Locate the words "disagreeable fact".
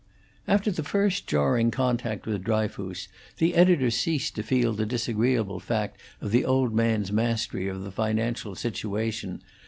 4.83-6.01